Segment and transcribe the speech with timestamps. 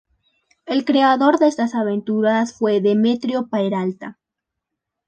[0.65, 4.17] El creador de estas aventuras fue Demetrio Peralta.